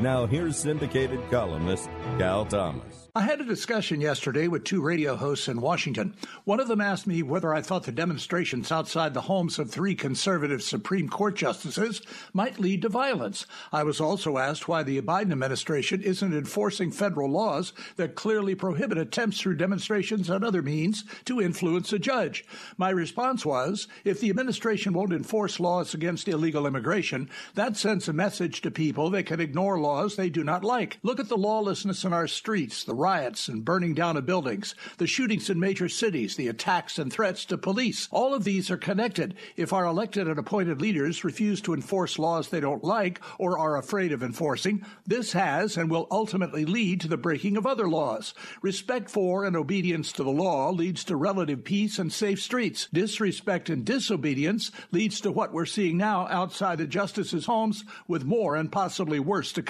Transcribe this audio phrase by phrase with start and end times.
[0.00, 3.10] Now, here's syndicated columnist Cal Thomas.
[3.14, 6.14] I had a discussion yesterday with two radio hosts in Washington.
[6.44, 9.96] One of them asked me whether I thought the demonstrations outside the homes of three
[9.96, 12.00] conservative Supreme Court justices
[12.32, 13.46] might lead to violence.
[13.72, 18.96] I was also asked why the Biden administration isn't enforcing federal laws that clearly prohibit
[18.96, 22.44] attempts through demonstrations and other means to influence a judge.
[22.78, 28.12] My response was if the administration won't enforce laws against illegal immigration, that sends a
[28.12, 30.98] message to people they can ignore laws they do not like.
[31.02, 35.06] Look at the lawlessness in our streets, the riots and burning down of buildings, the
[35.06, 38.08] shootings in major cities, the attacks and threats to police.
[38.12, 39.34] All of these are connected.
[39.56, 43.76] If our elected and appointed leaders refuse to enforce laws they don't like or are
[43.76, 48.32] afraid of enforcing, this has and will ultimately lead to the breaking of other laws.
[48.62, 52.88] Respect for and obedience to the law leads to relative peace and safe streets.
[52.92, 58.54] Disrespect and disobedience leads to what we're seeing now outside the justices' homes with more
[58.56, 59.69] and possibly worse to come.